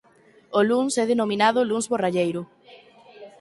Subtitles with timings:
[0.57, 2.41] O luns é denominado luns borralleiro.